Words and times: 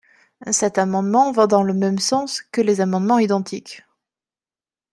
Cet 0.51 0.79
amendement 0.79 1.31
va 1.31 1.45
dans 1.45 1.61
le 1.61 1.75
même 1.75 1.99
sens 1.99 2.41
que 2.41 2.61
les 2.61 2.81
amendements 2.81 3.19
identiques. 3.19 3.83